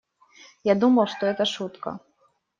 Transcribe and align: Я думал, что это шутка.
Я 0.63 0.73
думал, 0.75 1.05
что 1.05 1.27
это 1.27 1.45
шутка. 1.45 1.99